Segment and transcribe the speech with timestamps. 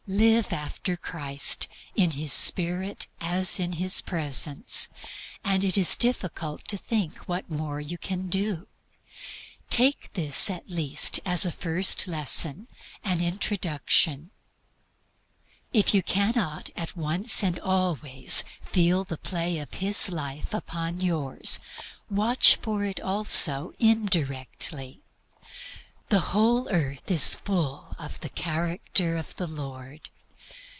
[0.07, 4.89] Live after Christ, in His Spirit, as in His Presence,
[5.41, 8.67] and it is difficult to think what more you can do.
[9.69, 12.67] Take this at least as a first lesson,
[13.05, 14.31] as introduction.
[15.71, 21.57] If you cannot at once and always feel the play of His life upon yours,
[22.09, 24.97] watch for it also indirectly.
[26.09, 30.09] "The whole earth is full of the character of the Lord."